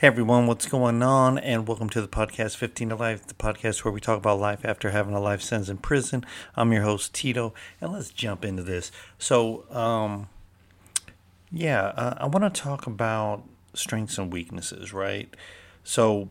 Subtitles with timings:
[0.00, 1.38] Hey everyone, what's going on?
[1.38, 4.64] And welcome to the podcast 15 to Life, the podcast where we talk about life
[4.64, 6.24] after having a life sentence in prison.
[6.54, 8.92] I'm your host, Tito, and let's jump into this.
[9.18, 10.28] So, um,
[11.50, 13.42] yeah, uh, I want to talk about
[13.74, 15.34] strengths and weaknesses, right?
[15.82, 16.30] So,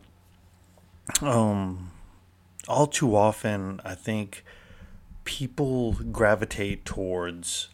[1.20, 1.90] um,
[2.68, 4.46] all too often, I think
[5.24, 7.68] people gravitate towards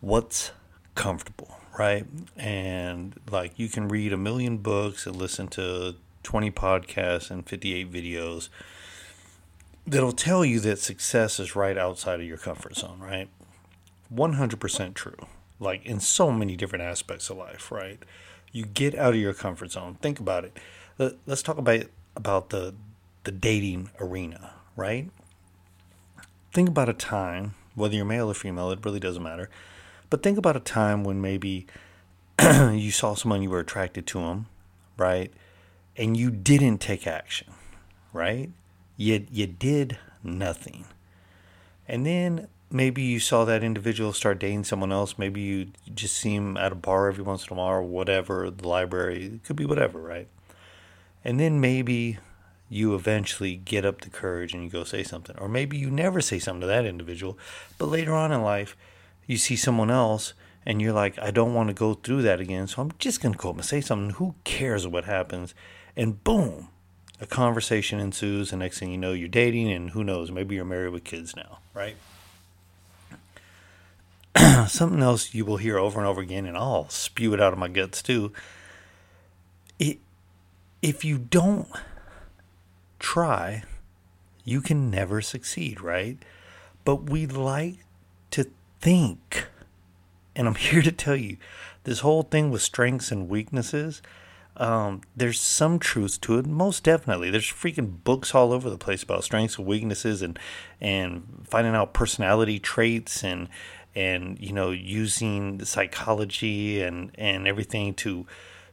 [0.00, 0.50] what's
[0.94, 2.06] comfortable right?
[2.36, 7.90] And like you can read a million books and listen to 20 podcasts and 58
[7.90, 8.48] videos
[9.86, 13.28] that'll tell you that success is right outside of your comfort zone, right?
[14.14, 15.16] 100% true.
[15.58, 17.98] Like in so many different aspects of life, right?
[18.52, 19.96] You get out of your comfort zone.
[20.00, 20.56] Think about it.
[21.26, 22.74] Let's talk about about the
[23.24, 25.08] the dating arena, right?
[26.52, 29.48] Think about a time, whether you're male or female, it really doesn't matter
[30.12, 31.66] but think about a time when maybe
[32.42, 34.44] you saw someone you were attracted to them,
[34.98, 35.32] right?
[35.96, 37.46] And you didn't take action,
[38.12, 38.50] right?
[38.98, 40.84] You, you did nothing.
[41.88, 45.16] And then maybe you saw that individual start dating someone else.
[45.16, 48.50] Maybe you just see him at a bar every once in a while or whatever,
[48.50, 49.24] the library.
[49.24, 50.28] It could be whatever, right?
[51.24, 52.18] And then maybe
[52.68, 55.38] you eventually get up the courage and you go say something.
[55.38, 57.38] Or maybe you never say something to that individual,
[57.78, 58.76] but later on in life,
[59.32, 62.68] you see someone else and you're like, I don't want to go through that again,
[62.68, 64.10] so I'm just going to go up and say something.
[64.16, 65.54] Who cares what happens?
[65.96, 66.68] And boom,
[67.20, 68.52] a conversation ensues.
[68.52, 71.34] And next thing you know, you're dating, and who knows, maybe you're married with kids
[71.34, 71.96] now, right?
[74.68, 77.58] something else you will hear over and over again, and I'll spew it out of
[77.58, 78.32] my guts too.
[79.78, 79.98] It,
[80.80, 81.68] if you don't
[83.00, 83.64] try,
[84.44, 86.18] you can never succeed, right?
[86.84, 87.78] But we like
[88.82, 89.46] think.
[90.36, 91.38] And I'm here to tell you
[91.84, 94.02] this whole thing with strengths and weaknesses,
[94.56, 96.46] um, there's some truth to it.
[96.46, 97.30] Most definitely.
[97.30, 100.38] There's freaking books all over the place about strengths and weaknesses and,
[100.80, 103.48] and finding out personality traits and,
[103.94, 108.26] and, you know, using the psychology and, and everything to,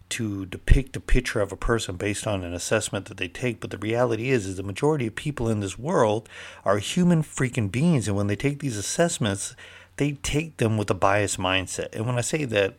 [0.09, 3.61] to depict a picture of a person based on an assessment that they take.
[3.61, 6.27] But the reality is, is the majority of people in this world
[6.65, 9.55] are human freaking beings, and when they take these assessments,
[9.99, 11.89] they take them with a biased mindset.
[11.93, 12.75] And when I say that,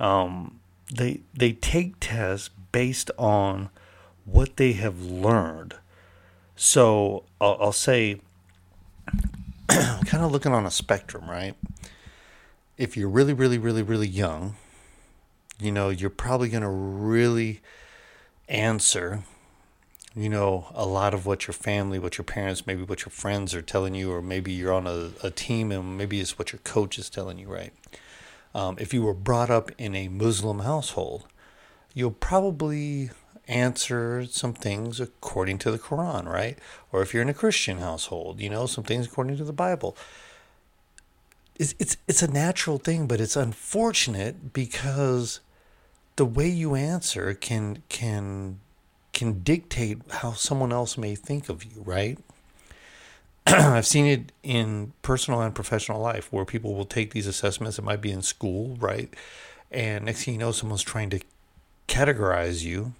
[0.00, 0.58] um,
[0.92, 3.68] they they take tests based on
[4.24, 5.74] what they have learned.
[6.56, 8.22] So I'll, I'll say,
[9.68, 11.54] kind of looking on a spectrum, right?
[12.78, 14.56] If you're really, really, really, really young,
[15.58, 17.60] you know, you're probably going to really
[18.48, 19.24] answer
[20.20, 23.54] you know a lot of what your family what your parents maybe what your friends
[23.54, 26.60] are telling you or maybe you're on a, a team and maybe it's what your
[26.60, 27.72] coach is telling you right?
[28.54, 31.26] Um, if you were brought up in a muslim household
[31.94, 33.10] you'll probably
[33.48, 36.58] answer some things according to the quran right?
[36.92, 39.96] Or if you're in a christian household you know some things according to the bible.
[41.58, 45.40] It's, it's, it's a natural thing but it's unfortunate because
[46.16, 48.60] the way you answer can can
[49.20, 52.18] can dictate how someone else may think of you, right?
[53.46, 57.78] I've seen it in personal and professional life where people will take these assessments.
[57.78, 59.12] It might be in school, right?
[59.70, 61.20] And next thing you know, someone's trying to
[61.86, 62.94] categorize you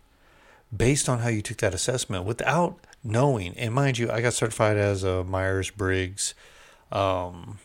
[0.77, 3.57] based on how you took that assessment without knowing.
[3.57, 6.35] And mind you, I got certified as a Myers Briggs
[6.93, 7.59] um,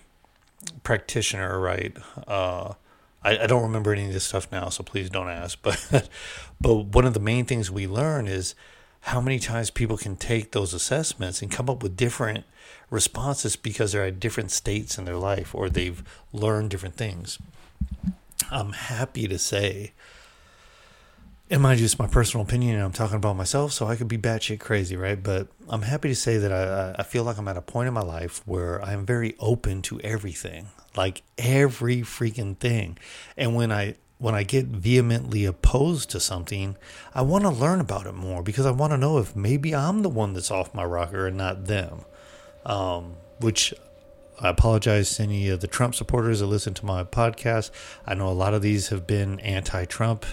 [0.81, 1.93] practitioner, right?
[2.25, 2.75] Uh,
[3.25, 5.59] I, I don't remember any of this stuff now, so please don't ask.
[5.63, 6.07] But
[6.61, 8.55] but one of the main things we learn is
[9.01, 12.45] how many times people can take those assessments and come up with different
[12.89, 17.37] responses because they're at different states in their life or they've learned different things.
[18.51, 19.93] I'm happy to say,
[21.49, 24.07] and mind you, it's my personal opinion, and I'm talking about myself, so I could
[24.07, 25.21] be batshit crazy, right?
[25.21, 27.93] But I'm happy to say that I, I feel like I'm at a point in
[27.93, 32.97] my life where I'm very open to everything like every freaking thing.
[33.37, 36.77] And when I when I get vehemently opposed to something,
[37.13, 40.03] I want to learn about it more because I want to know if maybe I'm
[40.03, 42.05] the one that's off my rocker and not them.
[42.65, 43.73] Um, which
[44.39, 47.71] I apologize to any of the Trump supporters that listen to my podcast.
[48.05, 50.25] I know a lot of these have been anti-Trump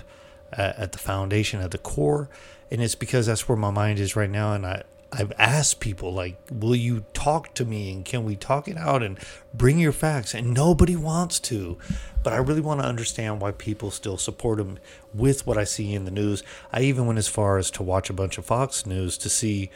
[0.53, 2.29] at, at the foundation, at the core,
[2.71, 4.83] and it's because that's where my mind is right now, and I
[5.13, 9.03] I've asked people like, "Will you talk to me and can we talk it out
[9.03, 9.19] and
[9.53, 11.77] bring your facts?" And nobody wants to.
[12.23, 14.79] But I really want to understand why people still support him
[15.13, 16.43] with what I see in the news.
[16.73, 19.71] I even went as far as to watch a bunch of Fox News to see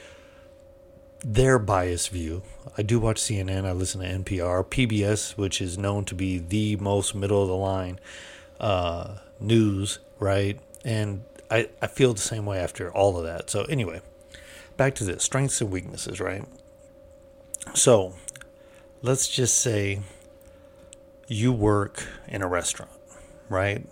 [1.25, 2.43] their biased view.
[2.79, 6.77] I do watch CNN, I listen to NPR, PBS, which is known to be the
[6.77, 7.99] most middle of the line
[8.61, 10.61] uh, news, right?
[10.85, 13.51] And I, I feel the same way after all of that.
[13.51, 14.01] So, anyway,
[14.77, 16.45] back to this strengths and weaknesses, right?
[17.75, 18.15] So,
[19.03, 20.01] let's just say
[21.29, 22.93] you work in a restaurant,
[23.49, 23.87] right?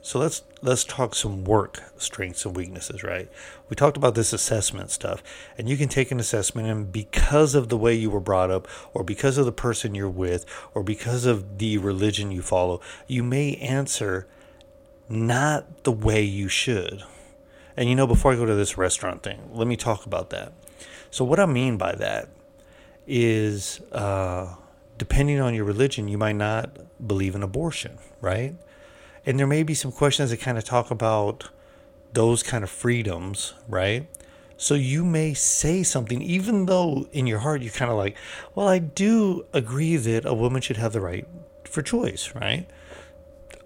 [0.00, 3.28] So let's let's talk some work strengths and weaknesses, right?
[3.68, 5.22] We talked about this assessment stuff,
[5.58, 8.68] and you can take an assessment, and because of the way you were brought up,
[8.94, 13.22] or because of the person you're with, or because of the religion you follow, you
[13.22, 14.26] may answer
[15.08, 17.02] not the way you should.
[17.78, 20.52] And you know, before I go to this restaurant thing, let me talk about that.
[21.12, 22.28] So, what I mean by that
[23.06, 24.56] is, uh,
[24.98, 26.76] depending on your religion, you might not
[27.06, 28.56] believe in abortion, right?
[29.24, 31.50] And there may be some questions that kind of talk about
[32.14, 34.08] those kind of freedoms, right?
[34.56, 38.16] So you may say something, even though in your heart you're kind of like,
[38.56, 41.28] well, I do agree that a woman should have the right
[41.62, 42.66] for choice, right?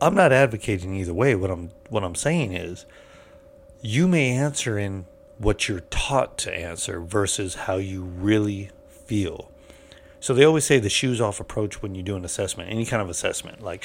[0.03, 1.35] I'm not advocating either way.
[1.35, 2.85] What I'm what I'm saying is
[3.83, 5.05] you may answer in
[5.39, 9.51] what you're taught to answer versus how you really feel.
[10.21, 13.03] So they always say the shoes off approach when you do an assessment, any kind
[13.03, 13.61] of assessment.
[13.61, 13.85] Like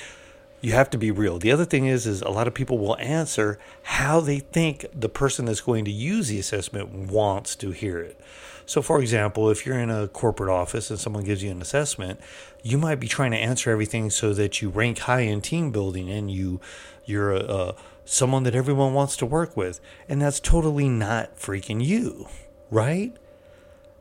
[0.61, 1.39] you have to be real.
[1.39, 5.09] The other thing is is a lot of people will answer how they think the
[5.09, 8.19] person that's going to use the assessment wants to hear it.
[8.67, 12.19] So for example, if you're in a corporate office and someone gives you an assessment,
[12.61, 16.11] you might be trying to answer everything so that you rank high in team building
[16.11, 16.59] and you
[17.05, 17.75] you're a, a
[18.07, 19.80] someone that everyone wants to work with.
[20.07, 22.27] And that's totally not freaking you,
[22.71, 23.15] right?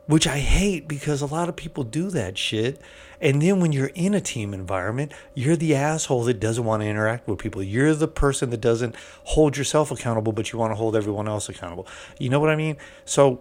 [0.06, 2.81] Which I hate because a lot of people do that shit
[3.20, 6.87] and then when you're in a team environment, you're the asshole that doesn't want to
[6.87, 7.62] interact with people.
[7.62, 8.94] You're the person that doesn't
[9.25, 11.87] hold yourself accountable, but you want to hold everyone else accountable.
[12.19, 12.76] You know what I mean?
[13.05, 13.41] So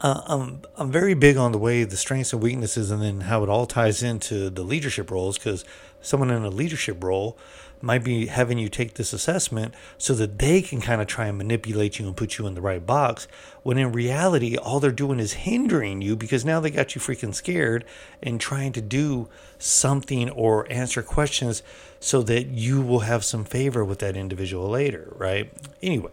[0.00, 3.42] uh, I'm I'm very big on the way the strengths and weaknesses, and then how
[3.42, 5.38] it all ties into the leadership roles.
[5.38, 5.64] Because
[6.00, 7.36] someone in a leadership role
[7.80, 11.38] might be having you take this assessment so that they can kind of try and
[11.38, 13.28] manipulate you and put you in the right box.
[13.62, 17.34] When in reality, all they're doing is hindering you because now they got you freaking
[17.34, 17.84] scared
[18.22, 19.28] and trying to do
[19.58, 21.62] something or answer questions
[22.00, 25.52] so that you will have some favor with that individual later, right?
[25.82, 26.12] Anyway,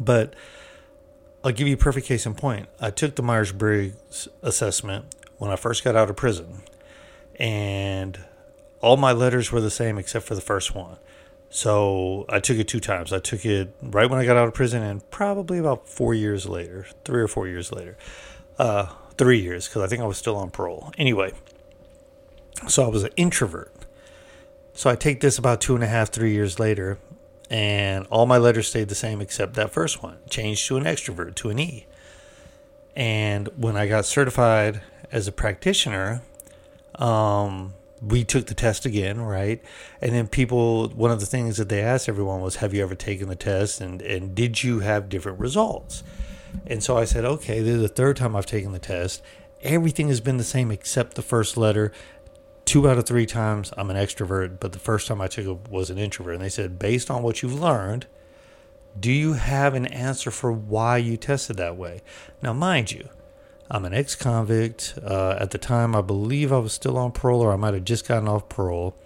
[0.00, 0.34] but
[1.44, 2.68] I'll give you a perfect case in point.
[2.80, 5.06] I took the Myers Briggs assessment
[5.38, 6.62] when I first got out of prison.
[7.36, 8.24] And
[8.80, 10.98] all my letters were the same except for the first one.
[11.50, 13.12] So I took it two times.
[13.12, 16.46] I took it right when I got out of prison and probably about four years
[16.46, 17.96] later, three or four years later.
[18.58, 18.86] Uh,
[19.18, 20.92] three years, because I think I was still on parole.
[20.96, 21.32] Anyway,
[22.68, 23.72] so I was an introvert.
[24.72, 26.98] So I take this about two and a half, three years later,
[27.52, 31.34] and all my letters stayed the same except that first one, changed to an extrovert,
[31.34, 31.86] to an E.
[32.96, 34.80] And when I got certified
[35.12, 36.22] as a practitioner,
[36.94, 39.62] um, we took the test again, right?
[40.00, 42.94] And then people, one of the things that they asked everyone was, "Have you ever
[42.94, 43.82] taken the test?
[43.82, 46.02] And and did you have different results?"
[46.66, 49.22] And so I said, "Okay, this is the third time I've taken the test.
[49.62, 51.92] Everything has been the same except the first letter.
[52.72, 55.70] Two out of three times I'm an extrovert, but the first time I took it
[55.70, 58.06] was an introvert." And they said, "Based on what you've learned."
[58.98, 62.00] Do you have an answer for why you tested that way?
[62.40, 63.10] Now, mind you,
[63.70, 64.94] I'm an ex convict.
[65.04, 67.84] Uh, at the time, I believe I was still on parole, or I might have
[67.84, 68.96] just gotten off parole.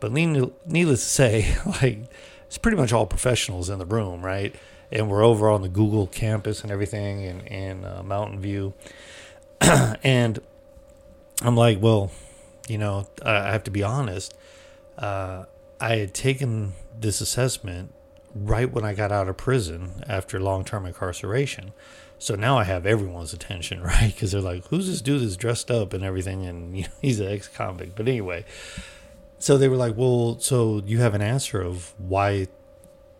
[0.00, 1.98] But needless to say, like,
[2.46, 4.52] it's pretty much all professionals in the room, right?
[4.90, 8.74] And we're over on the Google campus and everything in, in uh, Mountain View.
[9.60, 10.40] and
[11.42, 12.10] I'm like, well,
[12.68, 14.34] you know, I have to be honest.
[14.96, 15.44] Uh,
[15.80, 17.92] I had taken this assessment
[18.34, 21.72] right when I got out of prison after long term incarceration.
[22.18, 24.12] So now I have everyone's attention, right?
[24.12, 27.20] Because they're like, "Who's this dude that's dressed up and everything?" And you know, he's
[27.20, 27.94] an ex-convict.
[27.96, 28.44] But anyway,
[29.38, 32.48] so they were like, "Well, so you have an answer of why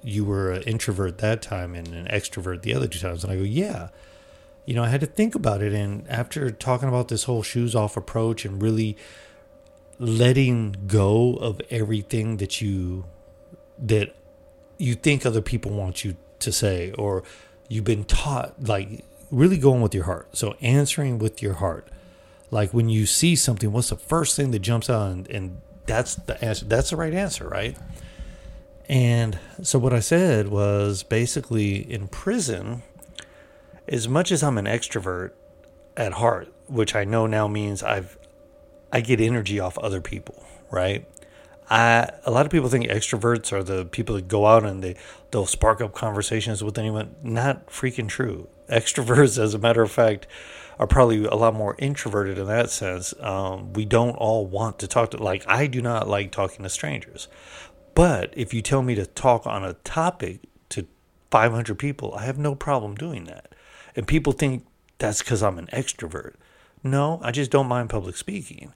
[0.03, 3.37] you were an introvert that time and an extrovert the other two times?" And I
[3.37, 3.89] go, "Yeah."
[4.67, 7.75] You know, I had to think about it, and after talking about this whole shoes
[7.75, 8.97] off approach and really
[9.99, 13.05] letting go of everything that you
[13.79, 14.15] that
[14.79, 17.23] you think other people want you to say or
[17.69, 20.37] you've been taught like really going with your heart.
[20.37, 21.89] So answering with your heart.
[22.51, 26.15] Like when you see something, what's the first thing that jumps out and, and that's
[26.15, 26.65] the answer.
[26.65, 27.77] That's the right answer, right?
[28.89, 32.83] And so what I said was basically in prison,
[33.89, 35.33] as much as I'm an extrovert
[35.97, 38.19] at heart, which I know now means I've
[38.95, 41.05] I get energy off other people, right?
[41.69, 44.95] I a lot of people think extroverts are the people that go out and they
[45.33, 47.17] they'll spark up conversations with anyone.
[47.21, 48.49] Not freaking true.
[48.71, 50.29] Extroverts, as a matter of fact,
[50.79, 53.13] are probably a lot more introverted in that sense.
[53.19, 56.69] Um, we don't all want to talk to like I do not like talking to
[56.69, 57.27] strangers,
[57.97, 60.87] but if you tell me to talk on a topic to
[61.33, 63.57] 500 people, I have no problem doing that.
[63.97, 64.67] And people think
[64.99, 66.35] that's because I'm an extrovert.
[66.85, 68.73] No, I just don't mind public speaking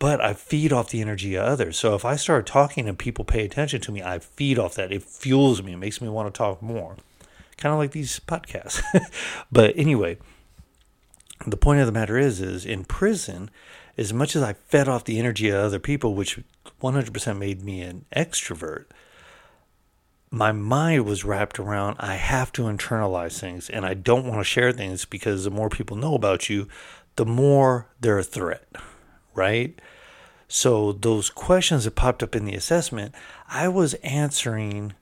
[0.00, 1.78] but I feed off the energy of others.
[1.78, 4.90] So if I start talking and people pay attention to me, I feed off that.
[4.90, 5.74] It fuels me.
[5.74, 6.96] It makes me want to talk more.
[7.58, 8.82] Kind of like these podcasts.
[9.52, 10.16] but anyway,
[11.46, 13.50] the point of the matter is, is in prison,
[13.98, 16.40] as much as I fed off the energy of other people, which
[16.82, 18.86] 100% made me an extrovert,
[20.30, 24.44] my mind was wrapped around I have to internalize things and I don't want to
[24.44, 26.68] share things because the more people know about you,
[27.16, 28.66] the more they're a threat
[29.34, 29.80] right?
[30.48, 33.14] So those questions that popped up in the assessment,
[33.48, 34.94] I was answering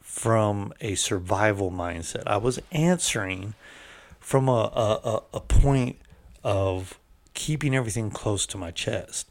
[0.00, 2.22] from a survival mindset.
[2.26, 3.54] I was answering
[4.20, 5.98] from a, a, a point
[6.42, 6.98] of
[7.34, 9.30] keeping everything close to my chest.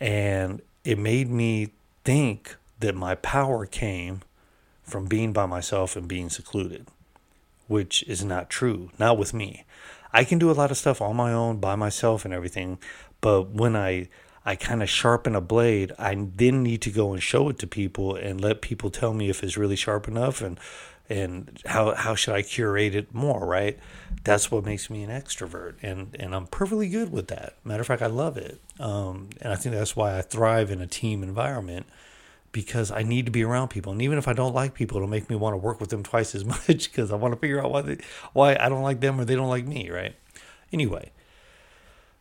[0.00, 1.70] And it made me
[2.04, 4.22] think that my power came
[4.82, 6.86] from being by myself and being secluded,
[7.68, 9.64] which is not true, not with me.
[10.12, 12.78] I can do a lot of stuff on my own by myself and everything,
[13.20, 14.08] but when I
[14.44, 17.66] I kind of sharpen a blade, I then need to go and show it to
[17.66, 20.58] people and let people tell me if it's really sharp enough and
[21.08, 23.78] and how how should I curate it more, right?
[24.24, 27.54] That's what makes me an extrovert, and and I'm perfectly good with that.
[27.64, 30.80] Matter of fact, I love it, um, and I think that's why I thrive in
[30.80, 31.86] a team environment
[32.52, 35.08] because I need to be around people, and even if I don't like people, it'll
[35.08, 37.62] make me want to work with them twice as much because I want to figure
[37.62, 37.98] out why they
[38.32, 40.14] why I don't like them or they don't like me, right?
[40.72, 41.10] Anyway,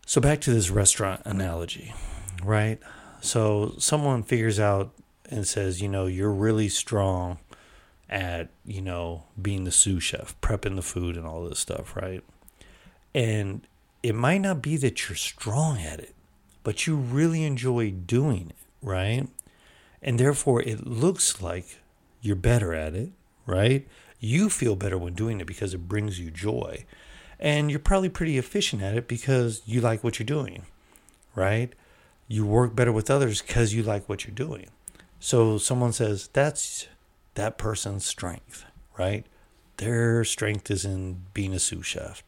[0.05, 1.93] so back to this restaurant analogy,
[2.43, 2.79] right?
[3.21, 4.91] So someone figures out
[5.29, 7.37] and says, you know, you're really strong
[8.09, 12.21] at, you know, being the sous chef, prepping the food and all this stuff, right?
[13.15, 13.65] And
[14.03, 16.13] it might not be that you're strong at it,
[16.63, 19.27] but you really enjoy doing it, right?
[20.01, 21.79] And therefore it looks like
[22.21, 23.11] you're better at it,
[23.45, 23.87] right?
[24.19, 26.85] You feel better when doing it because it brings you joy
[27.41, 30.63] and you're probably pretty efficient at it because you like what you're doing,
[31.35, 31.73] right?
[32.27, 34.67] You work better with others because you like what you're doing.
[35.19, 36.87] So someone says that's
[37.33, 38.63] that person's strength,
[38.97, 39.25] right?
[39.77, 42.23] Their strength is in being a sous chef.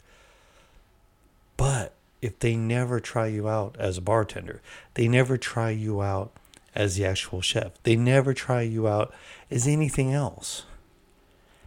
[1.57, 4.61] But if they never try you out as a bartender,
[4.95, 6.31] they never try you out
[6.75, 9.13] as the actual chef, they never try you out
[9.51, 10.63] as anything else,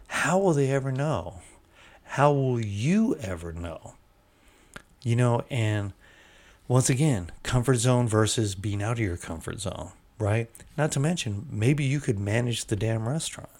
[0.09, 1.41] how will they ever know?
[2.11, 3.95] how will you ever know?
[5.03, 5.93] You know, and
[6.69, 10.49] once again, comfort zone versus being out of your comfort zone, right?
[10.79, 13.51] Not to mention, maybe you could manage the damn restaurant.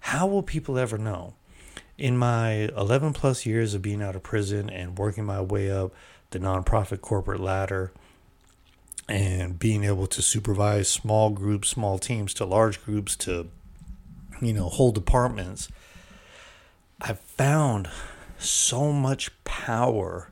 [0.00, 1.34] How will people ever know?
[1.96, 5.92] In my 11 plus years of being out of prison and working my way up
[6.30, 7.92] the nonprofit corporate ladder
[9.08, 13.48] and being able to supervise small groups, small teams to large groups to,
[14.40, 15.68] you know, whole departments
[17.04, 17.88] I've found
[18.38, 20.30] so much power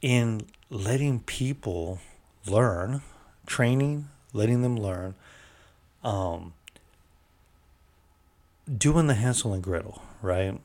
[0.00, 1.98] in letting people
[2.46, 3.02] learn,
[3.44, 5.16] training, letting them learn,
[6.04, 6.52] um,
[8.78, 10.60] doing the Hansel and Gretel, right?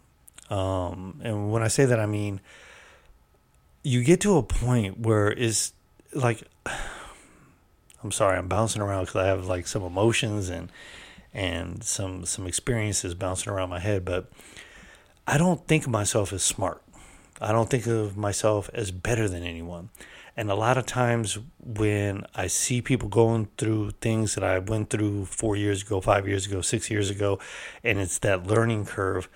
[0.52, 2.40] Um, and when I say that, I mean
[3.82, 5.74] you get to a point where it's
[6.14, 6.44] like
[8.04, 10.72] I'm sorry, I'm bouncing around because I have like some emotions and
[11.34, 14.32] and some some experiences bouncing around my head, but
[15.28, 16.82] I don't think of myself as smart.
[17.42, 19.90] I don't think of myself as better than anyone.
[20.36, 24.90] And a lot of times when I see people going through things that I went
[24.90, 27.40] through four years ago, five years ago, six years ago,
[27.84, 29.28] and it's that learning curve,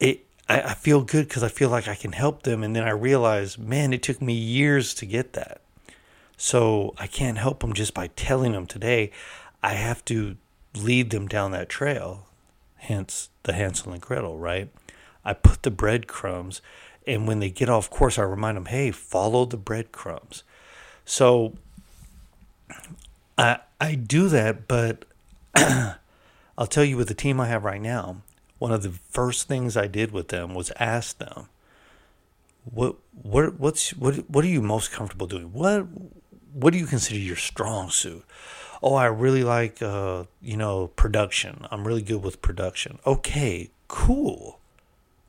[0.00, 2.62] it I, I feel good because I feel like I can help them.
[2.62, 5.60] And then I realize, man, it took me years to get that.
[6.38, 9.10] So I can't help them just by telling them today.
[9.62, 10.36] I have to
[10.74, 12.26] lead them down that trail.
[12.76, 14.70] Hence the Hansel and Gretel, right?
[15.24, 16.62] I put the breadcrumbs,
[17.06, 20.44] and when they get off course, I remind them, hey, follow the breadcrumbs.
[21.04, 21.54] So
[23.36, 25.04] I I do that, but
[25.56, 28.22] I'll tell you with the team I have right now,
[28.58, 31.48] one of the first things I did with them was ask them,
[32.64, 35.52] what what what's what what are you most comfortable doing?
[35.52, 35.88] What
[36.52, 38.24] what do you consider your strong suit?
[38.82, 41.66] Oh, I really like uh, you know production.
[41.70, 42.98] I'm really good with production.
[43.06, 44.58] Okay, cool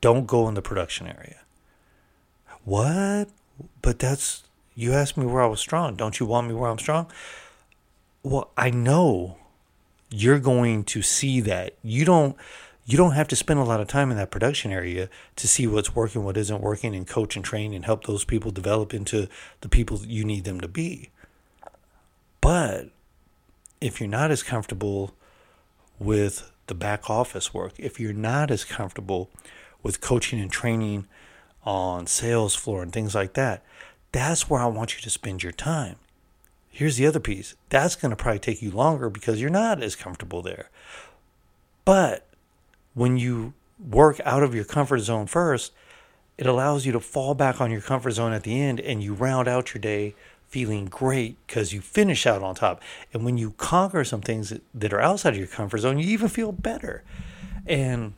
[0.00, 1.40] don't go in the production area.
[2.64, 3.28] What?
[3.82, 5.96] But that's, you asked me where I was strong.
[5.96, 7.10] Don't you want me where I'm strong?
[8.22, 9.36] Well, I know
[10.10, 11.74] you're going to see that.
[11.82, 12.36] You don't,
[12.90, 15.66] you don't have to spend a lot of time in that production area to see
[15.66, 19.28] what's working, what isn't working, and coach and train and help those people develop into
[19.60, 21.10] the people you need them to be.
[22.40, 22.88] But
[23.80, 25.14] if you're not as comfortable
[25.98, 29.30] with the back office work, if you're not as comfortable
[29.82, 31.06] with coaching and training
[31.64, 33.62] on sales floor and things like that,
[34.12, 35.96] that's where I want you to spend your time.
[36.70, 37.54] Here's the other piece.
[37.68, 40.70] That's going to probably take you longer because you're not as comfortable there.
[41.84, 42.26] But
[42.94, 45.72] when you work out of your comfort zone first,
[46.36, 49.14] it allows you to fall back on your comfort zone at the end and you
[49.14, 50.14] round out your day
[50.48, 52.82] feeling great because you finish out on top.
[53.12, 56.28] And when you conquer some things that are outside of your comfort zone, you even
[56.28, 57.04] feel better.
[57.66, 58.14] And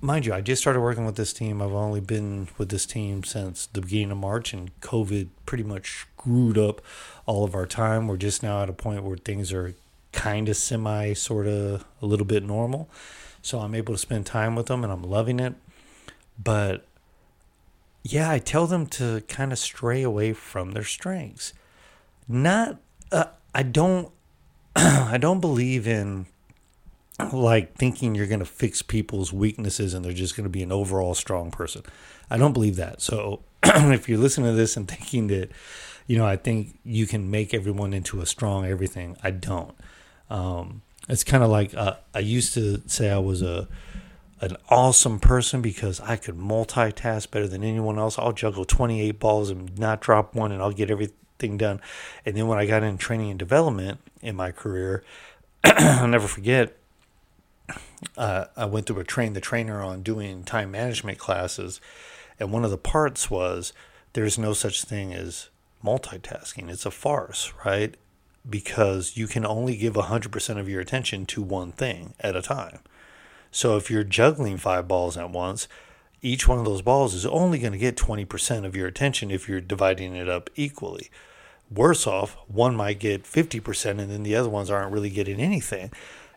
[0.00, 1.60] mind you, I just started working with this team.
[1.60, 6.06] I've only been with this team since the beginning of March, and COVID pretty much
[6.16, 6.80] screwed up
[7.26, 8.06] all of our time.
[8.06, 9.74] We're just now at a point where things are
[10.12, 12.88] kind of semi, sort of a little bit normal.
[13.48, 15.54] So I'm able to spend time with them and I'm loving it.
[16.38, 16.84] But
[18.02, 21.54] yeah, I tell them to kind of stray away from their strengths.
[22.28, 22.78] Not,
[23.10, 23.24] uh,
[23.54, 24.12] I don't,
[24.76, 26.26] I don't believe in
[27.32, 30.70] like thinking you're going to fix people's weaknesses and they're just going to be an
[30.70, 31.84] overall strong person.
[32.28, 33.00] I don't believe that.
[33.00, 35.52] So if you're listening to this and thinking that,
[36.06, 39.74] you know, I think you can make everyone into a strong everything, I don't.
[40.28, 43.68] Um, it's kind of like uh, I used to say I was a
[44.40, 48.18] an awesome person because I could multitask better than anyone else.
[48.18, 51.80] I'll juggle 28 balls and not drop one, and I'll get everything done.
[52.24, 55.02] And then when I got in training and development in my career,
[55.64, 56.76] I'll never forget.
[58.16, 61.80] Uh, I went through a train the trainer on doing time management classes,
[62.38, 63.72] and one of the parts was
[64.12, 65.48] there's no such thing as
[65.84, 66.70] multitasking.
[66.70, 67.96] It's a farce, right?
[68.48, 72.80] Because you can only give 100% of your attention to one thing at a time.
[73.50, 75.68] So if you're juggling five balls at once,
[76.20, 79.48] each one of those balls is only going to get 20% of your attention if
[79.48, 81.10] you're dividing it up equally.
[81.70, 85.92] Worse off, one might get 50% and then the other ones aren't really getting anything.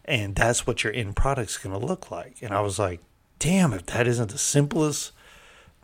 [0.05, 2.37] And that's what your end product's going to look like.
[2.41, 2.99] And I was like,
[3.39, 5.11] damn, if that isn't the simplest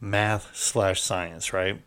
[0.02, 1.82] math slash science, right?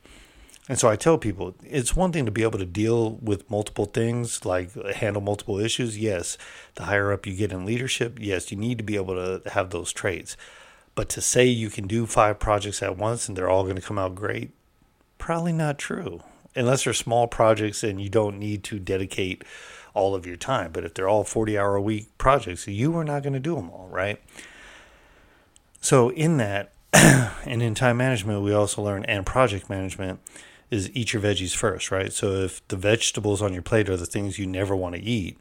[0.70, 3.86] And so I tell people it's one thing to be able to deal with multiple
[3.86, 5.98] things, like handle multiple issues.
[5.98, 6.38] Yes,
[6.76, 9.70] the higher up you get in leadership, yes, you need to be able to have
[9.70, 10.36] those traits.
[10.94, 13.82] But to say you can do five projects at once and they're all going to
[13.82, 14.52] come out great,
[15.18, 16.22] probably not true.
[16.54, 19.42] Unless they're small projects and you don't need to dedicate
[19.92, 20.70] all of your time.
[20.70, 23.56] But if they're all 40 hour a week projects, you are not going to do
[23.56, 24.22] them all, right?
[25.80, 30.20] So, in that, and in time management, we also learn and project management
[30.70, 32.12] is eat your veggies first, right?
[32.12, 35.38] So if the vegetables on your plate are the things you never want to eat,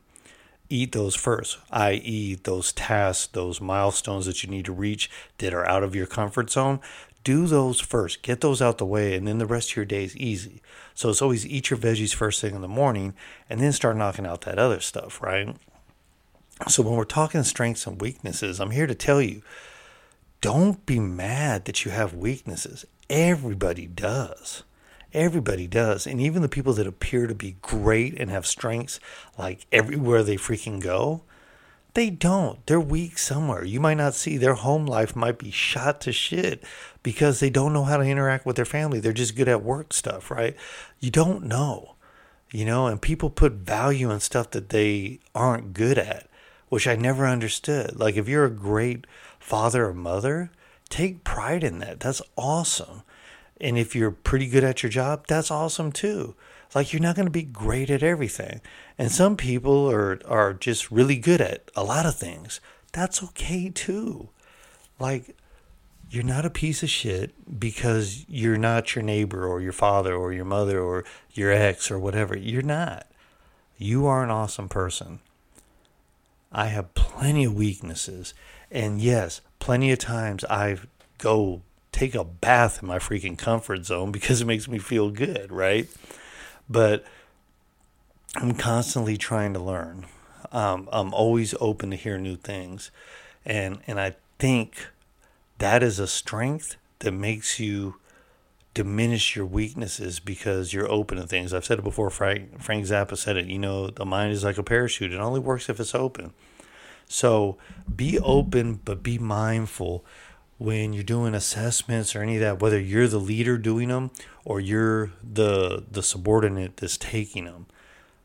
[0.70, 5.68] eat those first, i.e., those tasks, those milestones that you need to reach that are
[5.68, 6.80] out of your comfort zone.
[7.24, 10.06] Do those first, get those out the way, and then the rest of your day
[10.06, 10.62] is easy.
[10.94, 13.14] So it's always eat your veggies first thing in the morning
[13.50, 15.56] and then start knocking out that other stuff, right?
[16.68, 19.42] So when we're talking strengths and weaknesses, I'm here to tell you
[20.42, 22.86] don't be mad that you have weaknesses.
[23.10, 24.64] Everybody does.
[25.14, 26.06] Everybody does.
[26.06, 29.00] And even the people that appear to be great and have strengths
[29.38, 31.24] like everywhere they freaking go,
[31.96, 32.66] they don't.
[32.68, 33.64] They're weak somewhere.
[33.66, 36.64] You might not see their home life might be shot to shit
[37.02, 39.00] because they don't know how to interact with their family.
[39.00, 40.56] They're just good at work stuff, right?
[41.00, 41.96] You don't know,
[42.52, 46.30] you know, and people put value in stuff that they aren't good at,
[46.70, 48.00] which I never understood.
[48.00, 49.08] Like if you're a great
[49.40, 50.52] father or mother,
[50.90, 52.00] take pride in that.
[52.00, 53.02] That's awesome.
[53.60, 56.36] And if you're pretty good at your job, that's awesome too.
[56.74, 58.62] Like you're not going to be great at everything.
[58.98, 62.62] And some people are are just really good at a lot of things.
[62.94, 64.30] That's okay too.
[65.00, 65.36] Like
[66.10, 70.34] you're not a piece of shit because you're not your neighbor or your father or
[70.34, 72.38] your mother or your ex or whatever.
[72.38, 73.08] You're not.
[73.78, 75.20] You are an awesome person.
[76.52, 78.34] I have plenty of weaknesses.
[78.72, 80.78] And yes, plenty of times I
[81.18, 81.62] go
[81.92, 85.88] take a bath in my freaking comfort zone because it makes me feel good, right?
[86.70, 87.04] But
[88.36, 90.06] I'm constantly trying to learn.
[90.52, 92.92] Um, I'm always open to hear new things,
[93.46, 94.88] and and I think
[95.58, 97.96] that is a strength that makes you
[98.74, 101.54] diminish your weaknesses because you're open to things.
[101.54, 102.10] I've said it before.
[102.10, 103.46] Frank Frank Zappa said it.
[103.46, 106.34] You know, the mind is like a parachute; it only works if it's open.
[107.08, 107.58] So
[107.94, 110.06] be open, but be mindful
[110.60, 114.12] when you're doing assessments or any of that, whether you're the leader doing them
[114.44, 117.66] or you're the the subordinate that's taking them,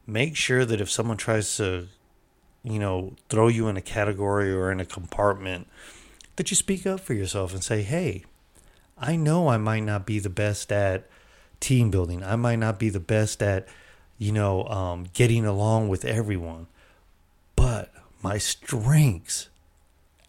[0.06, 1.86] make sure that if someone tries to,
[2.64, 5.68] you know, throw you in a category or in a compartment,
[6.34, 8.24] that you speak up for yourself and say, "Hey,
[8.98, 11.08] I know I might not be the best at
[11.60, 12.24] team building.
[12.24, 13.68] I might not be the best at,
[14.18, 16.66] you know, um, getting along with everyone,
[17.54, 17.92] but
[18.22, 19.48] my strengths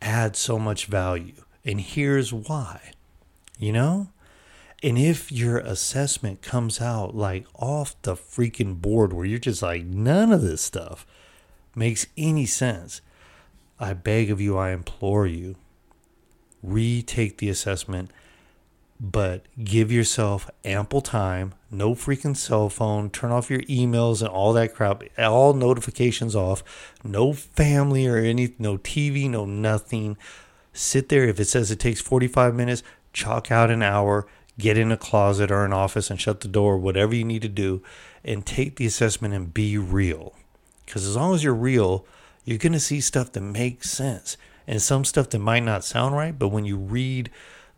[0.04, 2.92] add so much value." And here's why.
[3.58, 4.10] You know?
[4.84, 9.84] And if your assessment comes out like off the freaking board where you're just like,
[9.84, 11.08] none of this stuff
[11.76, 13.02] makes any sense,
[13.80, 15.56] I beg of you, I implore you,
[16.62, 18.12] retake the assessment,
[19.00, 21.54] but give yourself ample time.
[21.70, 23.10] No freaking cell phone.
[23.10, 25.04] Turn off your emails and all that crap.
[25.18, 26.64] All notifications off.
[27.04, 30.16] No family or any, no TV, no nothing
[30.76, 31.24] sit there.
[31.24, 32.84] If it says it takes 45 minutes,
[33.14, 34.28] chalk out an hour,
[34.60, 37.50] get in a closet or an office and shut the door, whatever you need to
[37.50, 37.82] do,
[38.24, 40.34] and take the assessment and be real.
[40.86, 42.06] Because as long as you're real,
[42.44, 46.16] you're going to see stuff that makes sense and some stuff that might not sound
[46.16, 46.38] right.
[46.38, 47.30] But when you read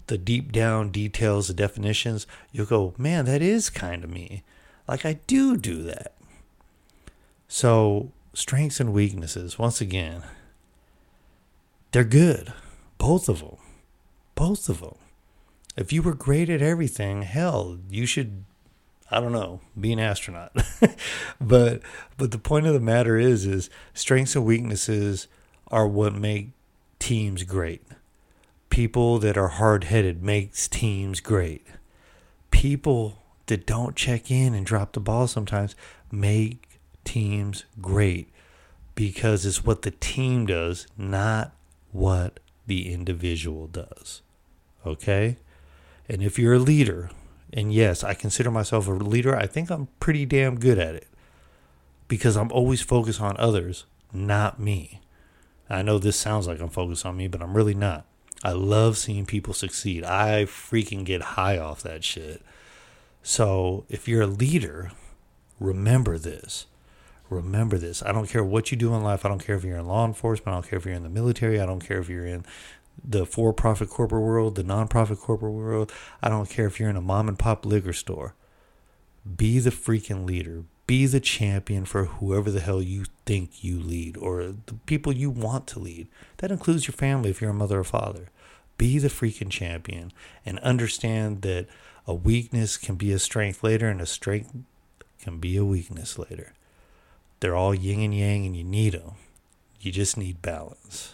[0.08, 4.44] the deep down details, the definitions, you'll go, man, that is kind of me.
[4.88, 6.14] Like I do do that.
[7.50, 10.24] So, strengths and weaknesses, once again,
[11.92, 12.54] they're good.
[12.98, 13.58] Both of them.
[14.36, 14.96] Both of them.
[15.76, 18.44] If you were great at everything, hell, you should
[19.10, 20.52] I don't know, be an astronaut.
[21.42, 21.82] but
[22.18, 25.28] but the point of the matter is is strengths and weaknesses
[25.70, 26.50] are what make
[27.00, 27.84] teams great.
[28.70, 31.66] People that are hard-headed makes teams great.
[32.52, 35.76] People that don't check in and drop the ball sometimes
[36.12, 38.30] make teams great
[38.94, 41.54] because it's what the team does, not
[41.92, 44.22] what the individual does.
[44.86, 45.38] Okay?
[46.08, 47.10] And if you're a leader,
[47.52, 51.08] and yes, I consider myself a leader, I think I'm pretty damn good at it
[52.08, 55.02] because I'm always focused on others, not me.
[55.70, 58.06] I know this sounds like I'm focused on me, but I'm really not.
[58.44, 60.04] I love seeing people succeed.
[60.04, 62.42] I freaking get high off that shit.
[63.24, 64.92] So if you're a leader,
[65.60, 66.68] remember this
[67.30, 68.04] remember this.
[68.04, 69.26] I don't care what you do in life.
[69.26, 70.50] I don't care if you're in law enforcement.
[70.50, 71.60] I don't care if you're in the military.
[71.60, 72.46] I don't care if you're in
[73.04, 75.92] the for profit corporate world, the non-profit corporate world.
[76.22, 78.34] I don't care if you're in a mom and pop liquor store.
[79.36, 80.64] Be the freaking leader.
[80.88, 85.30] Be the champion for whoever the hell you think you lead or the people you
[85.30, 86.08] want to lead.
[86.38, 88.30] That includes your family if you're a mother or father.
[88.78, 90.14] Be the freaking champion
[90.46, 91.68] and understand that
[92.06, 94.56] a weakness can be a strength later and a strength
[95.22, 96.54] can be a weakness later.
[97.40, 99.12] They're all yin and yang, and you need them.
[99.80, 101.14] You just need balance.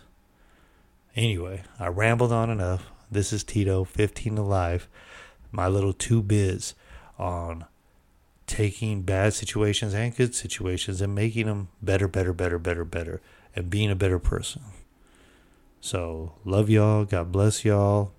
[1.16, 2.90] Anyway, I rambled on enough.
[3.12, 4.88] This is Tito, 15 to Life,
[5.52, 6.74] my little two biz
[7.20, 7.66] on
[8.48, 13.22] taking bad situations and good situations and making them better, better, better, better, better,
[13.56, 14.64] and being a better person.
[15.82, 17.06] So, love y'all.
[17.06, 18.14] God bless y'all.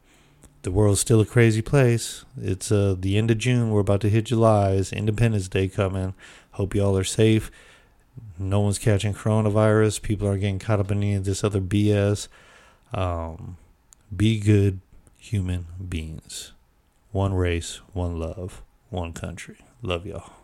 [0.63, 2.25] The world's still a crazy place.
[2.41, 3.71] It's uh, the end of June.
[3.71, 4.73] We're about to hit July.
[4.73, 6.15] It's Independence Day coming.
[6.53, 7.51] Hope y'all are safe
[8.39, 10.03] no one's catching coronavirus.
[10.03, 12.29] People are getting caught up in any of this other BS.
[12.93, 13.57] Um,
[14.15, 14.81] be good
[15.19, 16.53] human beings.
[17.13, 19.57] One race, one love, one country.
[19.83, 20.44] Love y'all.